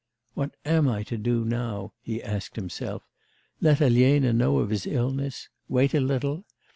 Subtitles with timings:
[0.33, 3.03] 'What am I to do now?' he asked himself.
[3.59, 5.47] 'Let Elena know of his illness?
[5.67, 6.43] Wait a little?